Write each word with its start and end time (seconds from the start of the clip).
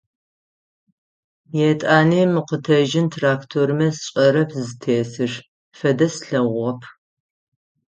Етӏани 1.69 2.21
мыкъутэжьын 2.33 3.07
трактормэ 3.13 3.87
сшӏэрэп 3.97 4.49
зытесыр, 4.65 5.31
фэдэ 5.77 6.07
слъэгъугъэп. 6.13 6.81